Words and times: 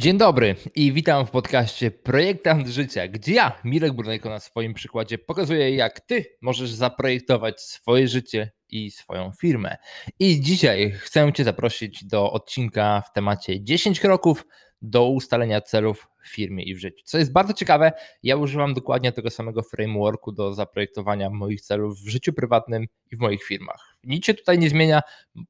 Dzień 0.00 0.18
dobry 0.18 0.54
i 0.74 0.92
witam 0.92 1.26
w 1.26 1.30
podcaście 1.30 1.90
Projektant 1.90 2.68
Życia, 2.68 3.08
gdzie 3.08 3.32
ja, 3.32 3.60
Mirek 3.64 3.92
Burnejko, 3.92 4.28
na 4.28 4.40
swoim 4.40 4.74
przykładzie 4.74 5.18
pokazuję, 5.18 5.76
jak 5.76 6.00
Ty 6.00 6.24
możesz 6.40 6.70
zaprojektować 6.70 7.60
swoje 7.60 8.08
życie 8.08 8.50
i 8.68 8.90
swoją 8.90 9.32
firmę. 9.32 9.76
I 10.18 10.40
dzisiaj 10.40 10.90
chcę 10.90 11.32
Cię 11.32 11.44
zaprosić 11.44 12.04
do 12.04 12.32
odcinka 12.32 13.02
w 13.06 13.12
temacie 13.12 13.64
10 13.64 14.00
kroków 14.00 14.46
do 14.82 15.08
ustalenia 15.08 15.60
celów 15.60 16.08
w 16.22 16.28
firmie 16.28 16.64
i 16.64 16.74
w 16.74 16.78
życiu. 16.78 17.04
Co 17.04 17.18
jest 17.18 17.32
bardzo 17.32 17.52
ciekawe, 17.52 17.92
ja 18.22 18.36
używam 18.36 18.74
dokładnie 18.74 19.12
tego 19.12 19.30
samego 19.30 19.62
frameworku 19.62 20.32
do 20.32 20.54
zaprojektowania 20.54 21.30
moich 21.30 21.60
celów 21.60 21.98
w 21.98 22.08
życiu 22.08 22.32
prywatnym 22.32 22.86
i 23.10 23.16
w 23.16 23.20
moich 23.20 23.44
firmach. 23.44 23.89
Nic 24.04 24.26
się 24.26 24.34
tutaj 24.34 24.58
nie 24.58 24.70
zmienia, 24.70 25.02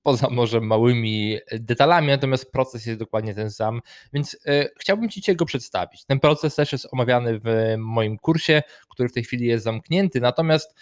poza 0.03 0.31
może 0.31 0.61
małymi 0.61 1.39
detalami, 1.53 2.09
natomiast 2.09 2.53
proces 2.53 2.87
jest 2.87 2.99
dokładnie 2.99 3.35
ten 3.35 3.51
sam, 3.51 3.81
więc 4.13 4.35
y, 4.35 4.69
chciałbym 4.79 5.09
Ci 5.09 5.21
dzisiaj 5.21 5.37
go 5.37 5.45
przedstawić. 5.45 6.05
Ten 6.05 6.21
proces 6.21 6.55
też 6.55 6.73
jest 6.73 6.89
omawiany 6.93 7.41
w 7.45 7.75
moim 7.79 8.19
kursie, 8.19 8.63
który 8.89 9.09
w 9.09 9.13
tej 9.13 9.25
chwili 9.25 9.47
jest 9.47 9.65
zamknięty, 9.65 10.21
natomiast 10.21 10.75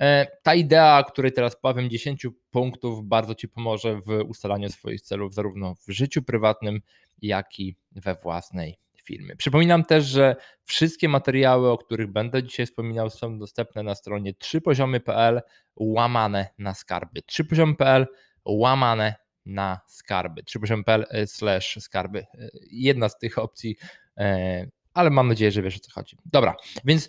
e, 0.00 0.26
ta 0.42 0.54
idea, 0.54 0.98
o 0.98 1.04
której 1.04 1.32
teraz 1.32 1.56
powiem, 1.56 1.90
10 1.90 2.26
punktów, 2.50 3.04
bardzo 3.04 3.34
Ci 3.34 3.48
pomoże 3.48 4.00
w 4.00 4.08
ustalaniu 4.28 4.68
swoich 4.68 5.00
celów, 5.00 5.34
zarówno 5.34 5.74
w 5.74 5.92
życiu 5.92 6.22
prywatnym, 6.22 6.80
jak 7.22 7.60
i 7.60 7.76
we 7.92 8.14
własnej 8.14 8.78
firmie. 9.02 9.36
Przypominam 9.36 9.84
też, 9.84 10.04
że 10.04 10.36
wszystkie 10.64 11.08
materiały, 11.08 11.70
o 11.70 11.78
których 11.78 12.12
będę 12.12 12.42
dzisiaj 12.42 12.66
wspominał, 12.66 13.10
są 13.10 13.38
dostępne 13.38 13.82
na 13.82 13.94
stronie 13.94 14.32
3poziomy.pl 14.34 15.40
łamane 15.76 16.48
na 16.58 16.74
skarby. 16.74 17.20
3poziomy.pl 17.20 18.06
łamane 18.44 19.14
na 19.46 19.80
skarby. 19.86 20.42
3poziomy.pl 20.42 21.04
e, 21.10 21.26
slash 21.26 21.78
skarby. 21.80 22.18
E, 22.18 22.48
jedna 22.70 23.08
z 23.08 23.18
tych 23.18 23.38
opcji, 23.38 23.76
e, 24.18 24.66
ale 24.94 25.10
mam 25.10 25.28
nadzieję, 25.28 25.50
że 25.50 25.62
wiesz 25.62 25.76
o 25.76 25.80
co 25.80 25.90
chodzi. 25.92 26.16
Dobra, 26.24 26.56
więc 26.84 27.08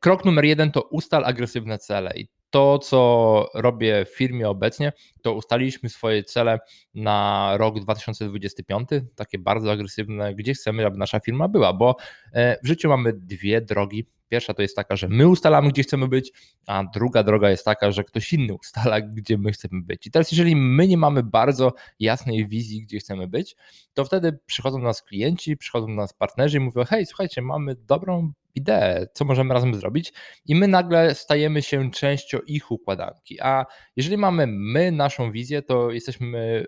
krok 0.00 0.24
numer 0.24 0.44
jeden 0.44 0.70
to 0.70 0.82
ustal 0.82 1.24
agresywne 1.24 1.78
cele. 1.78 2.12
I 2.16 2.28
to, 2.50 2.78
co 2.78 3.48
robię 3.54 4.04
w 4.04 4.16
firmie 4.16 4.48
obecnie, 4.48 4.92
to 5.22 5.32
ustaliliśmy 5.32 5.88
swoje 5.88 6.24
cele 6.24 6.58
na 6.94 7.52
rok 7.56 7.80
2025, 7.80 8.88
takie 9.14 9.38
bardzo 9.38 9.72
agresywne, 9.72 10.34
gdzie 10.34 10.54
chcemy, 10.54 10.86
aby 10.86 10.96
nasza 10.98 11.20
firma 11.20 11.48
była, 11.48 11.72
bo 11.72 11.96
e, 12.32 12.58
w 12.64 12.66
życiu 12.66 12.88
mamy 12.88 13.12
dwie 13.12 13.60
drogi. 13.60 14.06
Pierwsza 14.28 14.54
to 14.54 14.62
jest 14.62 14.76
taka, 14.76 14.96
że 14.96 15.08
my 15.08 15.28
ustalamy, 15.28 15.68
gdzie 15.68 15.82
chcemy 15.82 16.08
być, 16.08 16.32
a 16.66 16.84
druga 16.94 17.22
droga 17.22 17.50
jest 17.50 17.64
taka, 17.64 17.90
że 17.90 18.04
ktoś 18.04 18.32
inny 18.32 18.54
ustala, 18.54 19.00
gdzie 19.00 19.38
my 19.38 19.52
chcemy 19.52 19.82
być. 19.82 20.06
I 20.06 20.10
teraz, 20.10 20.32
jeżeli 20.32 20.56
my 20.56 20.88
nie 20.88 20.96
mamy 20.98 21.22
bardzo 21.22 21.72
jasnej 22.00 22.48
wizji, 22.48 22.82
gdzie 22.82 22.98
chcemy 22.98 23.28
być, 23.28 23.56
to 23.94 24.04
wtedy 24.04 24.38
przychodzą 24.46 24.78
do 24.78 24.84
nas 24.84 25.02
klienci, 25.02 25.56
przychodzą 25.56 25.86
do 25.86 25.94
nas 25.94 26.12
partnerzy 26.12 26.56
i 26.56 26.60
mówią: 26.60 26.84
Hej, 26.84 27.06
słuchajcie, 27.06 27.42
mamy 27.42 27.74
dobrą 27.74 28.32
ideę, 28.54 29.06
co 29.14 29.24
możemy 29.24 29.54
razem 29.54 29.74
zrobić, 29.74 30.12
i 30.46 30.54
my 30.54 30.68
nagle 30.68 31.14
stajemy 31.14 31.62
się 31.62 31.90
częścią 31.90 32.38
ich 32.38 32.70
układanki. 32.70 33.40
A 33.40 33.66
jeżeli 33.96 34.16
mamy 34.16 34.46
my 34.46 34.92
naszą 34.92 35.32
wizję, 35.32 35.62
to 35.62 35.90
jesteśmy 35.90 36.64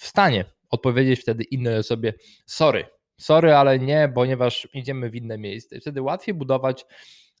w 0.00 0.06
stanie 0.06 0.44
odpowiedzieć 0.70 1.20
wtedy 1.20 1.44
innej 1.44 1.78
osobie: 1.78 2.14
sorry, 2.46 2.97
sorry, 3.18 3.54
ale 3.54 3.78
nie, 3.78 4.12
ponieważ 4.14 4.68
idziemy 4.74 5.10
w 5.10 5.14
inne 5.14 5.38
miejsce. 5.38 5.76
I 5.76 5.80
wtedy 5.80 6.02
łatwiej 6.02 6.34
budować 6.34 6.86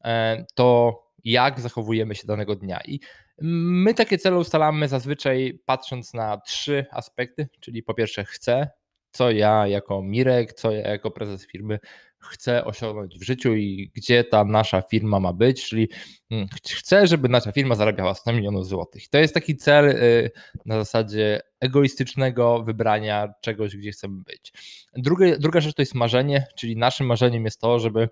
e, 0.04 0.44
to, 0.54 0.98
jak 1.24 1.60
zachowujemy 1.60 2.14
się 2.14 2.26
danego 2.26 2.56
dnia. 2.56 2.80
I 2.86 3.00
my 3.40 3.94
takie 3.94 4.18
cele 4.18 4.38
ustalamy 4.38 4.88
zazwyczaj 4.88 5.60
patrząc 5.66 6.14
na 6.14 6.40
trzy 6.40 6.86
aspekty, 6.90 7.48
czyli 7.60 7.82
po 7.82 7.94
pierwsze 7.94 8.24
chcę, 8.24 8.68
co 9.10 9.30
ja 9.30 9.66
jako 9.66 10.02
Mirek, 10.02 10.52
co 10.52 10.72
ja 10.72 10.88
jako 10.88 11.10
prezes 11.10 11.46
firmy 11.46 11.78
chcę 12.20 12.64
osiągnąć 12.64 13.18
w 13.18 13.22
życiu 13.22 13.54
i 13.54 13.90
gdzie 13.94 14.24
ta 14.24 14.44
nasza 14.44 14.82
firma 14.82 15.20
ma 15.20 15.32
być, 15.32 15.68
czyli 15.68 15.88
mm, 16.30 16.46
chcę, 16.72 17.06
żeby 17.06 17.28
nasza 17.28 17.52
firma 17.52 17.74
zarabiała 17.74 18.14
100 18.14 18.32
milionów 18.32 18.66
złotych. 18.66 19.08
To 19.08 19.18
jest 19.18 19.34
taki 19.34 19.56
cel 19.56 19.88
y, 19.88 20.30
na 20.66 20.78
zasadzie 20.78 21.40
egoistycznego 21.60 22.62
wybrania 22.62 23.34
czegoś, 23.40 23.76
gdzie 23.76 23.90
chcemy 23.90 24.22
być. 24.22 24.52
Druga, 24.96 25.26
druga 25.38 25.60
rzecz 25.60 25.74
to 25.74 25.82
jest 25.82 25.94
marzenie, 25.94 26.46
czyli 26.56 26.76
naszym 26.76 27.06
marzeniem 27.06 27.44
jest 27.44 27.60
to, 27.60 27.78
żeby 27.78 28.08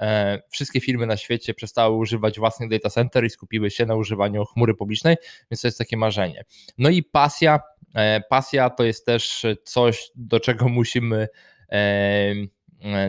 e, 0.00 0.42
wszystkie 0.50 0.80
firmy 0.80 1.06
na 1.06 1.16
świecie 1.16 1.54
przestały 1.54 1.96
używać 1.96 2.38
własnych 2.38 2.70
data 2.70 2.90
center 2.90 3.24
i 3.24 3.30
skupiły 3.30 3.70
się 3.70 3.86
na 3.86 3.94
używaniu 3.94 4.44
chmury 4.44 4.74
publicznej, 4.74 5.16
więc 5.50 5.60
to 5.60 5.68
jest 5.68 5.78
takie 5.78 5.96
marzenie. 5.96 6.44
No 6.78 6.88
i 6.88 7.02
pasja. 7.02 7.60
E, 7.94 8.20
pasja 8.20 8.70
to 8.70 8.84
jest 8.84 9.06
też 9.06 9.46
coś, 9.64 10.10
do 10.14 10.40
czego 10.40 10.68
musimy 10.68 11.28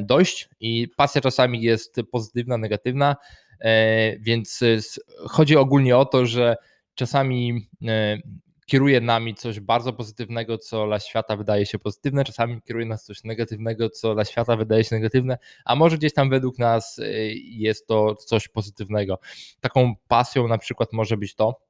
dojść 0.02 0.50
i 0.60 0.88
pasja 0.98 1.22
czasami 1.22 1.62
jest 1.62 1.96
pozytywna, 2.12 2.58
negatywna, 2.58 3.16
e, 3.62 4.20
więc 4.20 4.60
chodzi 5.30 5.58
ogólnie 5.58 5.98
o 5.98 6.06
to, 6.06 6.26
że 6.26 6.56
czasami 6.96 7.68
e, 7.88 8.18
kieruje 8.66 9.02
nami 9.02 9.36
coś 9.36 9.60
bardzo 9.60 9.94
pozytywnego, 9.94 10.58
co 10.58 10.86
dla 10.86 11.00
świata 11.00 11.36
wydaje 11.36 11.66
się 11.66 11.80
pozytywne, 11.80 12.24
czasami 12.24 12.62
kieruje 12.62 12.86
nas 12.86 13.06
coś 13.06 13.24
negatywnego, 13.24 13.90
co 13.90 14.14
dla 14.14 14.26
świata 14.26 14.56
wydaje 14.56 14.84
się 14.84 14.96
negatywne, 14.96 15.38
a 15.66 15.76
może 15.76 15.98
gdzieś 15.98 16.14
tam 16.14 16.30
według 16.30 16.60
nas 16.60 17.00
jest 17.44 17.88
to 17.88 18.16
coś 18.16 18.48
pozytywnego. 18.48 19.20
Taką 19.60 19.94
pasją 20.08 20.48
na 20.48 20.58
przykład 20.58 20.94
może 20.94 21.18
być 21.18 21.36
to, 21.36 21.67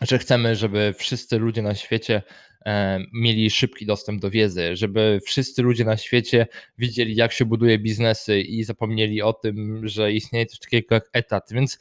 że 0.00 0.18
chcemy, 0.18 0.56
żeby 0.56 0.94
wszyscy 0.98 1.38
ludzie 1.38 1.62
na 1.62 1.74
świecie 1.74 2.22
e, 2.66 3.00
mieli 3.12 3.50
szybki 3.50 3.86
dostęp 3.86 4.20
do 4.20 4.30
wiedzy, 4.30 4.76
żeby 4.76 5.20
wszyscy 5.26 5.62
ludzie 5.62 5.84
na 5.84 5.96
świecie 5.96 6.46
widzieli, 6.78 7.16
jak 7.16 7.32
się 7.32 7.44
buduje 7.44 7.78
biznesy 7.78 8.40
i 8.40 8.64
zapomnieli 8.64 9.22
o 9.22 9.32
tym, 9.32 9.88
że 9.88 10.12
istnieje 10.12 10.46
coś 10.46 10.58
takiego 10.58 10.94
jak 10.94 11.08
etat. 11.12 11.48
Więc 11.52 11.78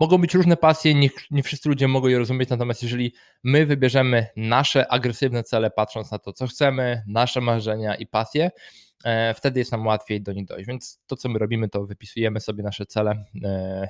mogą 0.00 0.18
być 0.18 0.34
różne 0.34 0.56
pasje, 0.56 0.94
nie, 0.94 1.08
nie 1.30 1.42
wszyscy 1.42 1.68
ludzie 1.68 1.88
mogą 1.88 2.08
je 2.08 2.18
rozumieć, 2.18 2.48
natomiast 2.48 2.82
jeżeli 2.82 3.12
my 3.44 3.66
wybierzemy 3.66 4.26
nasze 4.36 4.92
agresywne 4.92 5.42
cele, 5.42 5.70
patrząc 5.70 6.10
na 6.10 6.18
to, 6.18 6.32
co 6.32 6.46
chcemy, 6.46 7.02
nasze 7.06 7.40
marzenia 7.40 7.94
i 7.94 8.06
pasje, 8.06 8.50
e, 9.04 9.34
wtedy 9.34 9.60
jest 9.60 9.72
nam 9.72 9.86
łatwiej 9.86 10.22
do 10.22 10.32
nich 10.32 10.44
dojść. 10.44 10.66
Więc 10.66 11.00
to, 11.06 11.16
co 11.16 11.28
my 11.28 11.38
robimy, 11.38 11.68
to 11.68 11.86
wypisujemy 11.86 12.40
sobie 12.40 12.62
nasze 12.62 12.86
cele 12.86 13.24
e, 13.44 13.88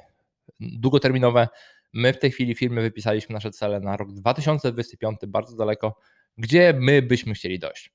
długoterminowe, 0.61 1.49
My 1.93 2.13
w 2.13 2.19
tej 2.19 2.31
chwili 2.31 2.55
firmy 2.55 2.83
wypisaliśmy 2.83 3.33
nasze 3.33 3.51
cele 3.51 3.81
na 3.81 3.97
rok 3.97 4.13
2025, 4.13 5.19
bardzo 5.29 5.57
daleko, 5.57 5.97
gdzie 6.39 6.75
my 6.79 7.03
byśmy 7.03 7.35
chcieli 7.35 7.59
dojść. 7.59 7.93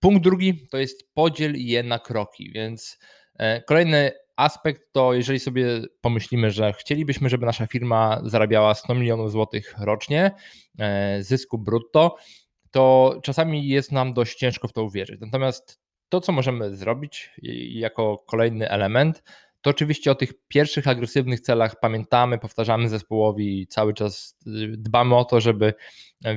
Punkt 0.00 0.24
drugi 0.24 0.66
to 0.70 0.78
jest 0.78 1.14
podziel 1.14 1.56
je 1.56 1.82
na 1.82 1.98
kroki, 1.98 2.52
więc 2.52 2.98
e, 3.38 3.62
kolejny 3.62 4.12
aspekt 4.36 4.82
to, 4.92 5.14
jeżeli 5.14 5.40
sobie 5.40 5.66
pomyślimy, 6.00 6.50
że 6.50 6.72
chcielibyśmy, 6.72 7.28
żeby 7.28 7.46
nasza 7.46 7.66
firma 7.66 8.20
zarabiała 8.24 8.74
100 8.74 8.94
milionów 8.94 9.32
złotych 9.32 9.74
rocznie 9.78 10.30
e, 10.78 11.22
zysku 11.22 11.58
brutto, 11.58 12.16
to 12.70 13.14
czasami 13.22 13.68
jest 13.68 13.92
nam 13.92 14.12
dość 14.12 14.38
ciężko 14.38 14.68
w 14.68 14.72
to 14.72 14.84
uwierzyć. 14.84 15.20
Natomiast 15.20 15.80
to, 16.08 16.20
co 16.20 16.32
możemy 16.32 16.76
zrobić 16.76 17.30
jako 17.68 18.18
kolejny 18.18 18.68
element, 18.68 19.22
to 19.62 19.70
oczywiście 19.70 20.10
o 20.10 20.14
tych 20.14 20.32
pierwszych 20.48 20.88
agresywnych 20.88 21.40
celach 21.40 21.80
pamiętamy, 21.80 22.38
powtarzamy 22.38 22.88
zespołowi 22.88 23.60
i 23.60 23.66
cały 23.66 23.94
czas 23.94 24.38
y, 24.46 24.74
dbamy 24.76 25.16
o 25.16 25.24
to, 25.24 25.40
żeby 25.40 25.74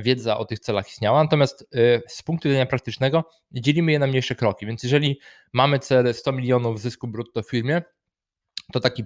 wiedza 0.02 0.38
o 0.38 0.44
tych 0.44 0.58
celach 0.58 0.88
istniała. 0.88 1.22
Natomiast 1.22 1.62
y, 1.62 2.02
z 2.08 2.22
punktu 2.22 2.48
widzenia 2.48 2.66
praktycznego 2.66 3.24
dzielimy 3.52 3.92
je 3.92 3.98
na 3.98 4.06
mniejsze 4.06 4.34
kroki. 4.34 4.66
Więc 4.66 4.82
jeżeli 4.82 5.20
mamy 5.52 5.78
cel 5.78 6.14
100 6.14 6.32
milionów 6.32 6.80
zysku 6.80 7.08
brutto 7.08 7.42
w 7.42 7.50
firmie, 7.50 7.82
to 8.72 8.80
taki 8.80 9.04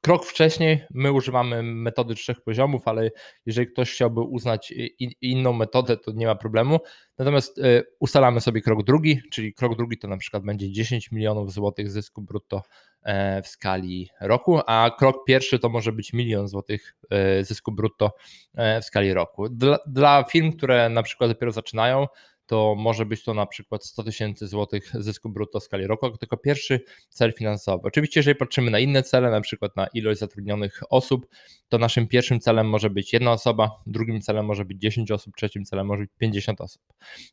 krok 0.00 0.24
wcześniej 0.24 0.84
my 0.90 1.12
używamy 1.12 1.62
metody 1.62 2.14
trzech 2.14 2.40
poziomów, 2.40 2.88
ale 2.88 3.10
jeżeli 3.46 3.66
ktoś 3.66 3.92
chciałby 3.92 4.20
uznać 4.20 4.74
inną 5.20 5.52
metodę, 5.52 5.96
to 5.96 6.12
nie 6.12 6.26
ma 6.26 6.34
problemu. 6.34 6.80
Natomiast 7.18 7.58
y, 7.58 7.84
ustalamy 8.00 8.40
sobie 8.40 8.60
krok 8.60 8.84
drugi, 8.84 9.20
czyli 9.32 9.54
krok 9.54 9.76
drugi 9.76 9.98
to 9.98 10.08
na 10.08 10.16
przykład 10.16 10.44
będzie 10.44 10.72
10 10.72 11.12
milionów 11.12 11.52
złotych 11.52 11.90
zysku 11.90 12.22
brutto 12.22 12.62
e, 13.02 13.42
w 13.42 13.48
skali 13.48 14.08
roku, 14.20 14.60
a 14.66 14.90
krok 14.98 15.24
pierwszy 15.26 15.58
to 15.58 15.68
może 15.68 15.92
być 15.92 16.12
milion 16.12 16.48
złotych 16.48 16.94
e, 17.10 17.44
zysku 17.44 17.72
brutto 17.72 18.12
e, 18.54 18.80
w 18.80 18.84
skali 18.84 19.14
roku. 19.14 19.48
Dla, 19.48 19.78
dla 19.86 20.24
firm, 20.24 20.52
które 20.52 20.88
na 20.88 21.02
przykład 21.02 21.30
dopiero 21.30 21.52
zaczynają, 21.52 22.06
to 22.48 22.74
może 22.78 23.06
być 23.06 23.24
to 23.24 23.34
na 23.34 23.46
przykład 23.46 23.84
100 23.84 24.02
tysięcy 24.02 24.46
złotych 24.46 24.92
zysku 24.94 25.28
brutto 25.28 25.60
w 25.60 25.64
skali 25.64 25.86
roku, 25.86 26.16
tylko 26.16 26.36
pierwszy 26.36 26.80
cel 27.08 27.32
finansowy. 27.32 27.82
Oczywiście, 27.88 28.20
jeżeli 28.20 28.36
patrzymy 28.36 28.70
na 28.70 28.78
inne 28.78 29.02
cele, 29.02 29.30
na 29.30 29.40
przykład 29.40 29.76
na 29.76 29.86
ilość 29.86 30.20
zatrudnionych 30.20 30.80
osób, 30.90 31.26
to 31.68 31.78
naszym 31.78 32.08
pierwszym 32.08 32.40
celem 32.40 32.68
może 32.68 32.90
być 32.90 33.12
jedna 33.12 33.32
osoba, 33.32 33.70
drugim 33.86 34.20
celem 34.20 34.46
może 34.46 34.64
być 34.64 34.80
10 34.80 35.10
osób, 35.10 35.36
trzecim 35.36 35.64
celem 35.64 35.86
może 35.86 36.02
być 36.02 36.10
50 36.18 36.60
osób. 36.60 36.82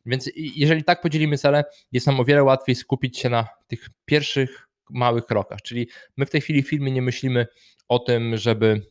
Więc 0.06 0.30
jeżeli 0.36 0.84
tak 0.84 1.00
podzielimy 1.00 1.38
cele, 1.38 1.64
jest 1.92 2.06
nam 2.06 2.20
o 2.20 2.24
wiele 2.24 2.42
łatwiej 2.42 2.74
skupić 2.74 3.18
się 3.18 3.28
na 3.28 3.48
tych 3.66 3.88
pierwszych 4.04 4.68
małych 4.90 5.26
krokach. 5.26 5.62
Czyli 5.62 5.88
my 6.16 6.26
w 6.26 6.30
tej 6.30 6.40
chwili 6.40 6.62
w 6.62 6.68
filmie 6.68 6.92
nie 6.92 7.02
myślimy 7.02 7.46
o 7.88 7.98
tym, 7.98 8.36
żeby 8.36 8.82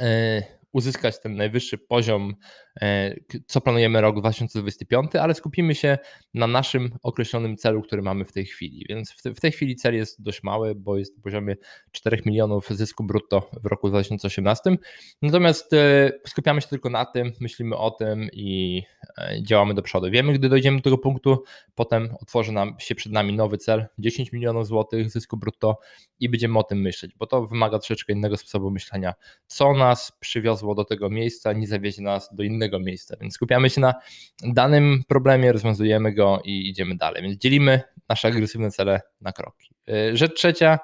e, 0.00 0.42
uzyskać 0.72 1.20
ten 1.20 1.36
najwyższy 1.36 1.78
poziom 1.78 2.34
co 3.46 3.60
planujemy 3.60 4.00
rok 4.00 4.20
2025, 4.20 5.16
ale 5.16 5.34
skupimy 5.34 5.74
się 5.74 5.98
na 6.34 6.46
naszym 6.46 6.90
określonym 7.02 7.56
celu, 7.56 7.82
który 7.82 8.02
mamy 8.02 8.24
w 8.24 8.32
tej 8.32 8.46
chwili. 8.46 8.86
Więc 8.88 9.12
w 9.36 9.40
tej 9.40 9.52
chwili 9.52 9.76
cel 9.76 9.94
jest 9.94 10.22
dość 10.22 10.42
mały, 10.42 10.74
bo 10.74 10.98
jest 10.98 11.16
na 11.16 11.22
poziomie 11.22 11.56
4 11.92 12.22
milionów 12.26 12.68
zysku 12.70 13.04
brutto 13.04 13.50
w 13.62 13.66
roku 13.66 13.88
2018. 13.88 14.76
Natomiast 15.22 15.72
e, 15.72 16.12
skupiamy 16.26 16.60
się 16.60 16.68
tylko 16.68 16.90
na 16.90 17.04
tym, 17.04 17.32
myślimy 17.40 17.76
o 17.76 17.90
tym 17.90 18.28
i 18.32 18.82
działamy 19.42 19.74
do 19.74 19.82
przodu. 19.82 20.10
Wiemy, 20.10 20.32
gdy 20.32 20.48
dojdziemy 20.48 20.76
do 20.76 20.82
tego 20.82 20.98
punktu, 20.98 21.44
potem 21.74 22.08
otworzy 22.20 22.52
nam 22.52 22.74
się 22.78 22.94
przed 22.94 23.12
nami 23.12 23.32
nowy 23.32 23.58
cel 23.58 23.86
10 23.98 24.32
milionów 24.32 24.66
złotych 24.66 25.10
zysku 25.10 25.36
brutto 25.36 25.78
i 26.20 26.28
będziemy 26.28 26.58
o 26.58 26.62
tym 26.62 26.80
myśleć, 26.80 27.14
bo 27.14 27.26
to 27.26 27.46
wymaga 27.46 27.78
troszeczkę 27.78 28.12
innego 28.12 28.36
sposobu 28.36 28.70
myślenia. 28.70 29.14
Co 29.46 29.74
nas 29.74 30.12
przywiozło 30.20 30.74
do 30.74 30.84
tego 30.84 31.10
miejsca, 31.10 31.52
nie 31.52 31.66
zawiezie 31.66 32.02
nas 32.02 32.34
do 32.34 32.42
innego 32.42 32.63
miejsca, 32.80 33.16
więc 33.20 33.34
skupiamy 33.34 33.70
się 33.70 33.80
na 33.80 33.94
danym 34.42 35.02
problemie, 35.08 35.52
rozwiązujemy 35.52 36.14
go 36.14 36.42
i 36.44 36.68
idziemy 36.68 36.96
dalej. 36.96 37.22
Więc 37.22 37.36
dzielimy 37.36 37.82
nasze 38.08 38.28
agresywne 38.28 38.70
cele 38.70 39.00
na 39.20 39.32
kroki. 39.32 39.74
Y, 39.88 40.16
rzecz 40.16 40.34
trzecia, 40.34 40.78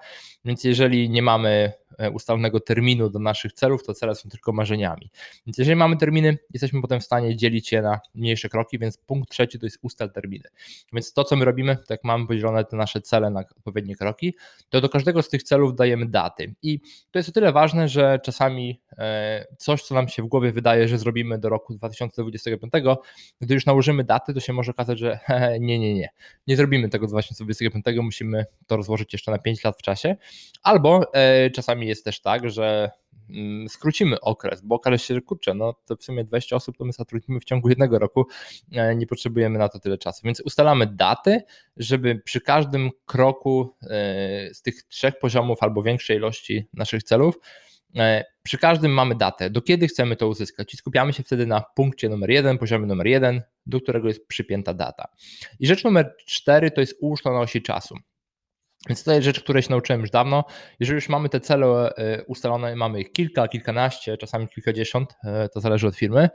więc 0.45 0.65
jeżeli 0.65 1.11
nie 1.11 1.23
mamy 1.23 1.73
ustalonego 2.09 2.61
terminu 2.61 3.11
do 3.11 3.19
naszych 3.19 3.53
celów, 3.53 3.85
to 3.85 3.95
cele 3.95 4.15
są 4.15 4.29
tylko 4.29 4.53
marzeniami. 4.53 5.11
Więc 5.47 5.59
jeżeli 5.59 5.77
mamy 5.77 5.97
terminy, 5.97 6.39
jesteśmy 6.53 6.83
potem 6.83 7.01
w 7.01 7.05
stanie 7.05 7.37
dzielić 7.37 7.73
je 7.73 7.83
na 7.83 8.01
mniejsze 8.15 8.49
kroki, 8.49 8.79
więc 8.79 8.99
punkt 8.99 9.31
trzeci 9.31 9.59
to 9.59 9.67
jest 9.67 9.79
ustal 9.83 10.13
terminy. 10.13 10.45
Więc 10.93 11.13
to, 11.13 11.25
co 11.25 11.37
my 11.37 11.45
robimy, 11.45 11.77
tak 11.89 12.05
mamy 12.05 12.27
podzielone 12.27 12.65
te 12.65 12.77
nasze 12.77 13.01
cele 13.01 13.31
na 13.31 13.41
odpowiednie 13.41 13.97
kroki, 13.97 14.35
to 14.69 14.81
do 14.81 14.89
każdego 14.89 15.23
z 15.23 15.29
tych 15.29 15.43
celów 15.43 15.75
dajemy 15.75 16.07
daty. 16.07 16.55
I 16.63 16.81
to 17.11 17.19
jest 17.19 17.29
o 17.29 17.33
tyle 17.33 17.53
ważne, 17.53 17.89
że 17.89 18.19
czasami 18.25 18.81
e, 18.99 19.47
coś, 19.59 19.83
co 19.83 19.95
nam 19.95 20.09
się 20.09 20.23
w 20.23 20.27
głowie 20.27 20.53
wydaje, 20.53 20.89
że 20.89 20.99
zrobimy 20.99 21.39
do 21.39 21.49
roku 21.49 21.75
2025, 21.75 22.73
gdy 23.41 23.55
już 23.55 23.67
nałożymy 23.67 24.05
daty, 24.05 24.35
to 24.35 24.41
się 24.41 24.53
może 24.53 24.71
okazać, 24.71 24.99
że 24.99 25.19
nie, 25.61 25.79
nie, 25.79 25.95
nie, 25.95 26.09
nie 26.47 26.57
zrobimy 26.57 26.89
tego 26.89 27.07
2025, 27.07 27.85
musimy 28.03 28.47
to 28.67 28.77
rozłożyć 28.77 29.13
jeszcze 29.13 29.31
na 29.31 29.39
5 29.39 29.65
lat 29.65 29.79
w 29.79 29.83
czasie. 29.83 30.17
Albo 30.63 31.15
e, 31.15 31.51
czasami 31.51 31.87
jest 31.91 32.05
też 32.05 32.21
tak, 32.21 32.51
że 32.51 32.91
mm, 33.31 33.69
skrócimy 33.69 34.21
okres, 34.21 34.61
bo 34.61 34.75
okaże 34.75 34.99
się, 34.99 35.15
że 35.15 35.21
kurczę, 35.21 35.55
no 35.55 35.75
to 35.87 35.97
w 35.97 36.05
sumie 36.05 36.25
20 36.25 36.57
osób 36.57 36.79
to 36.79 36.85
my 36.85 36.93
zatrudnimy 36.93 37.41
w 37.41 37.45
ciągu 37.45 37.69
jednego 37.69 37.99
roku, 37.99 38.27
e, 38.73 38.97
nie 38.97 39.07
potrzebujemy 39.07 39.59
na 39.59 39.69
to 39.69 39.79
tyle 39.79 39.99
czasu. 39.99 40.21
Więc 40.25 40.41
ustalamy 40.41 40.87
daty, 40.87 41.43
żeby 41.77 42.23
przy 42.25 42.41
każdym 42.41 42.91
kroku 43.07 43.75
e, 43.83 43.87
z 44.55 44.63
tych 44.63 44.83
trzech 44.83 45.19
poziomów 45.19 45.63
albo 45.63 45.83
większej 45.83 46.17
ilości 46.17 46.69
naszych 46.75 47.03
celów, 47.03 47.39
przy 48.43 48.59
każdym 48.59 48.93
mamy 48.93 49.15
datę, 49.15 49.51
do 49.51 49.63
kiedy 49.63 49.89
chcemy 49.89 50.17
to 50.17 50.29
uzyskać 50.29 50.75
i 50.75 50.77
skupiamy 50.77 51.13
się 51.13 51.23
wtedy 51.23 51.47
na 51.47 51.61
punkcie 51.61 52.09
numer 52.09 52.31
jeden, 52.31 52.59
poziomie 52.59 52.87
numer 52.87 53.07
jeden, 53.07 53.43
do 53.67 53.81
którego 53.81 54.09
jest 54.09 54.27
przypięta 54.27 54.75
data. 54.75 55.09
I 55.61 55.67
rzecz 55.67 55.85
numer 55.85 56.15
cztery 56.27 56.71
to 56.71 56.81
jest 56.81 56.97
ułóż 57.01 57.25
na 57.25 57.41
osi 57.41 57.63
czasu. 57.63 57.95
Więc 58.89 59.05
to 59.05 59.13
jest 59.13 59.25
rzecz, 59.25 59.41
której 59.41 59.63
się 59.63 59.71
nauczyłem 59.71 60.01
już 60.01 60.11
dawno. 60.11 60.45
Jeżeli 60.81 60.95
już 60.95 61.09
mamy 61.09 61.29
te 61.29 61.41
cele 61.41 61.95
e, 61.97 62.25
ustalone, 62.25 62.77
mamy 62.77 63.01
ich 63.01 63.13
kilka, 63.13 63.49
kilkanaście, 63.49 64.17
czasami 64.17 64.49
kilkadziesiąt, 64.49 65.15
e, 65.25 65.49
to 65.49 65.61
zależy 65.61 65.87
od 65.87 65.97
firmy, 65.97 66.29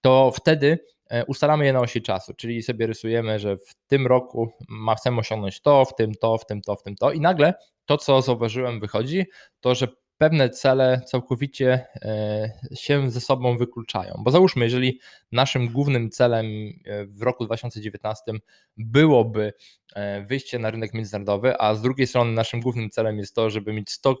to 0.00 0.32
wtedy 0.34 0.78
e, 1.10 1.24
ustalamy 1.24 1.64
je 1.64 1.72
na 1.72 1.80
osi 1.80 2.02
czasu, 2.02 2.34
czyli 2.34 2.62
sobie 2.62 2.86
rysujemy, 2.86 3.38
że 3.38 3.56
w 3.56 3.74
tym 3.86 4.06
roku 4.06 4.52
chcemy 4.98 5.18
osiągnąć 5.18 5.60
to, 5.60 5.84
w 5.84 5.94
tym 5.94 6.14
to, 6.14 6.38
w 6.38 6.46
tym 6.46 6.60
to, 6.60 6.76
w 6.76 6.82
tym 6.82 6.96
to 6.96 7.12
i 7.12 7.20
nagle 7.20 7.54
to, 7.86 7.98
co 7.98 8.22
zauważyłem 8.22 8.80
wychodzi, 8.80 9.26
to, 9.60 9.74
że 9.74 9.88
pewne 10.20 10.50
cele 10.50 11.00
całkowicie 11.06 11.86
e, 12.02 12.50
się 12.74 13.10
ze 13.10 13.20
sobą 13.20 13.58
wykluczają. 13.58 14.14
Bo 14.18 14.30
załóżmy, 14.30 14.64
jeżeli 14.64 15.00
naszym 15.32 15.68
głównym 15.68 16.10
celem 16.10 16.46
e, 16.46 17.06
w 17.06 17.22
roku 17.22 17.44
2019 17.44 18.32
byłoby 18.76 19.52
e, 19.94 20.22
wyjście 20.22 20.58
na 20.58 20.70
rynek 20.70 20.94
międzynarodowy, 20.94 21.60
a 21.60 21.74
z 21.74 21.82
drugiej 21.82 22.06
strony 22.06 22.32
naszym 22.32 22.60
głównym 22.60 22.90
celem 22.90 23.18
jest 23.18 23.34
to, 23.34 23.50
żeby 23.50 23.72
mieć 23.72 23.90
100 23.90 24.16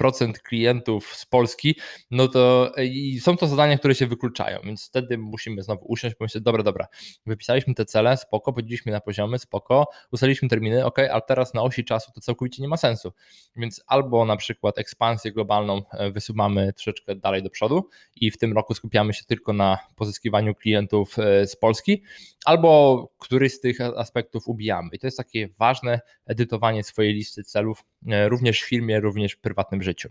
procent 0.00 0.38
klientów 0.38 1.16
z 1.16 1.26
Polski, 1.26 1.76
no 2.10 2.28
to 2.28 2.72
i 2.82 3.20
są 3.20 3.36
to 3.36 3.46
zadania, 3.46 3.78
które 3.78 3.94
się 3.94 4.06
wykluczają, 4.06 4.60
więc 4.64 4.86
wtedy 4.86 5.18
musimy 5.18 5.62
znowu 5.62 5.84
usiąść 5.86 6.16
pomyśleć, 6.16 6.44
dobra, 6.44 6.62
dobra, 6.62 6.86
wypisaliśmy 7.26 7.74
te 7.74 7.84
cele, 7.84 8.16
spoko, 8.16 8.52
podzieliliśmy 8.52 8.92
na 8.92 9.00
poziomy, 9.00 9.38
spoko, 9.38 9.86
ustaliliśmy 10.12 10.48
terminy, 10.48 10.84
ok, 10.84 10.98
ale 10.98 11.22
teraz 11.28 11.54
na 11.54 11.62
osi 11.62 11.84
czasu 11.84 12.12
to 12.14 12.20
całkowicie 12.20 12.62
nie 12.62 12.68
ma 12.68 12.76
sensu, 12.76 13.12
więc 13.56 13.82
albo 13.86 14.24
na 14.24 14.36
przykład 14.36 14.78
ekspansję 14.78 15.32
globalną 15.32 15.82
e, 15.92 16.10
wysuwamy 16.10 16.72
troszeczkę 16.72 17.16
dalej 17.16 17.42
do 17.42 17.50
przodu 17.50 17.88
i 18.16 18.30
w 18.30 18.38
tym 18.38 18.52
roku 18.52 18.74
skupiamy 18.74 19.14
się 19.14 19.24
tylko 19.24 19.52
na 19.52 19.78
pozyskiwaniu 19.96 20.54
klientów 20.54 21.18
e, 21.18 21.46
z 21.46 21.56
Polski, 21.56 22.02
albo 22.44 23.12
któryś 23.18 23.54
z 23.54 23.60
tych 23.60 23.80
aspektów 23.80 24.48
ubijamy. 24.48 24.88
I 24.92 24.98
to 24.98 25.06
jest 25.06 25.16
takie 25.16 25.48
ważne 25.58 26.00
edytowanie 26.26 26.84
swojej 26.84 27.14
listy 27.14 27.44
celów, 27.44 27.84
e, 28.08 28.28
również 28.28 28.62
w 28.62 28.68
firmie, 28.68 29.00
również 29.00 29.32
w 29.32 29.40
prywatnym 29.40 29.82
życiu 29.82 29.89
życiu. 29.90 30.08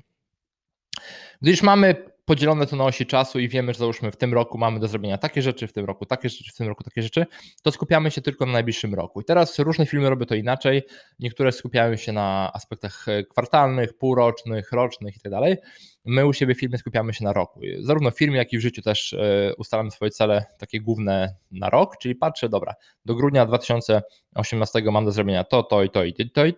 Już 1.42 1.64
mamy 1.64 1.96
podzielone 2.26 2.68
to 2.68 2.76
na 2.76 2.86
osi 2.86 3.06
czasu 3.06 3.40
i 3.40 3.48
wiemy, 3.48 3.74
że 3.74 3.80
załóżmy 3.80 4.12
w 4.12 4.18
tym 4.18 4.34
roku 4.34 4.58
mamy 4.58 4.80
do 4.80 4.88
zrobienia 4.88 5.18
takie 5.18 5.42
rzeczy, 5.42 5.68
w 5.68 5.74
tym 5.74 5.86
roku 5.86 6.06
takie 6.06 6.30
rzeczy, 6.30 6.52
w 6.54 6.56
tym 6.56 6.68
roku 6.68 6.84
takie 6.84 7.02
rzeczy, 7.02 7.26
to 7.64 7.72
skupiamy 7.72 8.12
się 8.12 8.22
tylko 8.22 8.46
na 8.46 8.52
najbliższym 8.52 8.94
roku. 8.94 9.22
I 9.22 9.24
teraz 9.24 9.60
różne 9.60 9.86
firmy 9.86 10.10
robią 10.10 10.26
to 10.26 10.36
inaczej. 10.36 10.84
Niektóre 11.20 11.52
skupiają 11.52 11.96
się 11.96 12.12
na 12.12 12.52
aspektach 12.54 13.06
kwartalnych, 13.30 13.98
półrocznych, 13.98 14.72
rocznych 14.72 15.16
itd. 15.16 15.40
Tak 15.42 15.70
My 16.06 16.26
u 16.26 16.34
siebie 16.34 16.56
w 16.56 16.60
firmie 16.60 16.78
skupiamy 16.78 17.14
się 17.14 17.24
na 17.24 17.34
roku. 17.34 17.62
Zarówno 17.80 18.12
w 18.12 18.18
firmie, 18.18 18.38
jak 18.38 18.54
i 18.54 18.58
w 18.58 18.62
życiu 18.62 18.82
też 18.82 19.14
e, 19.14 19.54
ustalamy 19.58 19.92
swoje 19.92 20.12
cele 20.12 20.46
takie 20.58 20.82
główne 20.82 21.36
na 21.52 21.70
rok, 21.70 21.98
czyli 21.98 22.16
patrzę, 22.16 22.50
dobra, 22.50 22.74
do 23.06 23.16
grudnia 23.16 23.46
2018 23.46 24.82
mam 24.92 25.06
do 25.06 25.12
zrobienia 25.12 25.44
to, 25.44 25.64
to 25.64 25.84
i 25.84 25.90
to 25.90 26.04
i 26.04 26.14
to 26.14 26.24
i 26.24 26.30
to 26.30 26.46
i 26.46 26.54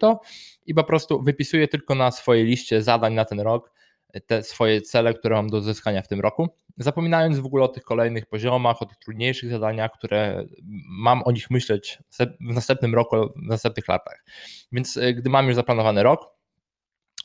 po 0.76 0.84
prostu 0.84 1.24
wypisuję 1.24 1.68
tylko 1.68 1.96
na 1.96 2.12
swojej 2.12 2.46
liście 2.46 2.82
zadań 2.82 3.14
na 3.14 3.26
ten 3.26 3.40
rok 3.40 3.72
te 4.20 4.44
swoje 4.44 4.82
cele, 4.82 5.14
które 5.14 5.36
mam 5.36 5.50
do 5.50 5.58
uzyskania 5.58 6.02
w 6.02 6.08
tym 6.08 6.20
roku, 6.20 6.50
zapominając 6.78 7.40
w 7.40 7.46
ogóle 7.46 7.64
o 7.64 7.68
tych 7.68 7.84
kolejnych 7.84 8.26
poziomach, 8.26 8.82
o 8.82 8.86
tych 8.86 8.98
trudniejszych 8.98 9.50
zadaniach, 9.50 9.92
które 9.92 10.46
mam 10.90 11.24
o 11.24 11.32
nich 11.32 11.52
myśleć 11.52 12.00
w 12.20 12.54
następnym 12.54 12.96
roku, 12.96 13.16
w 13.18 13.48
następnych 13.48 13.88
latach. 13.88 14.24
Więc 14.72 14.98
e, 14.98 15.14
gdy 15.14 15.30
mam 15.30 15.48
już 15.48 15.56
zaplanowany 15.56 16.04
rok, 16.04 16.28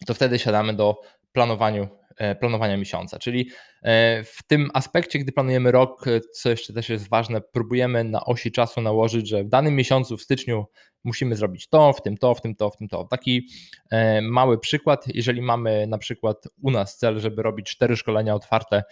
to 0.07 0.15
wtedy 0.15 0.39
siadamy 0.39 0.75
do 0.75 1.01
planowaniu, 1.33 1.89
e, 2.17 2.35
planowania 2.35 2.77
miesiąca. 2.77 3.19
Czyli 3.19 3.51
e, 3.83 4.25
w 4.25 4.43
tym 4.47 4.71
aspekcie, 4.75 5.19
gdy 5.19 5.33
planujemy 5.33 5.73
rok, 5.73 6.05
co 6.33 6.51
jeszcze 6.51 6.73
też 6.73 6.89
jest 6.89 7.09
ważne, 7.09 7.41
próbujemy 7.41 8.05
na 8.05 8.25
osi 8.25 8.53
czasu 8.53 8.81
nałożyć, 8.81 9.29
że 9.29 9.45
w 9.45 9.49
danym 9.49 9.77
miesiącu, 9.77 10.17
w 10.17 10.23
styczniu, 10.23 10.67
musimy 11.07 11.37
zrobić 11.37 11.69
to, 11.69 11.93
w 11.93 12.03
tym 12.03 12.17
to, 12.17 12.35
w 12.35 12.41
tym 12.41 12.55
to, 12.55 12.71
w 12.71 12.77
tym 12.77 12.89
to. 12.89 13.05
Taki 13.05 13.49
e, 13.91 14.23
mały 14.23 14.59
przykład, 14.59 15.05
jeżeli 15.15 15.43
mamy 15.43 15.87
na 15.87 15.99
przykład 15.99 16.49
u 16.63 16.71
nas 16.71 16.97
cel, 16.99 17.21
żeby 17.21 17.43
robić 17.43 17.67
cztery 17.71 17.97
szkolenia 17.97 18.35
otwarte 18.35 18.85